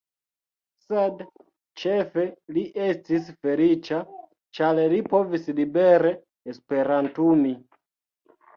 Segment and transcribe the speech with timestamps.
[0.85, 1.19] Sed
[1.81, 2.23] ĉefe
[2.55, 4.01] li estis feliĉa,
[4.61, 6.17] ĉar li povis libere
[6.55, 7.57] esperantumi.